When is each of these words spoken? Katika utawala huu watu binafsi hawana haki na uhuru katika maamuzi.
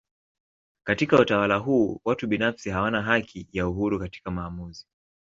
Katika 0.83 1.19
utawala 1.19 1.55
huu 1.57 2.01
watu 2.05 2.27
binafsi 2.27 2.69
hawana 2.69 3.01
haki 3.01 3.47
na 3.53 3.67
uhuru 3.67 3.99
katika 3.99 4.31
maamuzi. 4.31 4.87